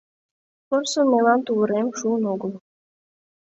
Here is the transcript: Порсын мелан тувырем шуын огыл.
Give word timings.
Порсын 0.67 1.05
мелан 1.11 1.39
тувырем 1.45 1.87
шуын 1.97 2.23
огыл. 2.33 2.51